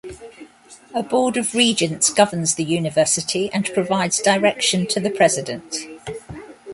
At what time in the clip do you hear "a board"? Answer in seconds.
0.95-1.37